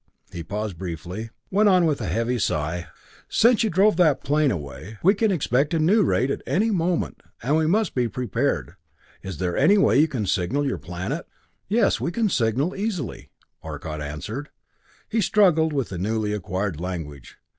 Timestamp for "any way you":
9.55-10.07